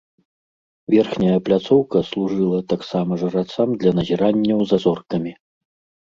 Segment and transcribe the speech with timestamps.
[0.93, 5.35] Верхняя пляцоўка служыла таксама жрацам для назіранняў за зоркамі.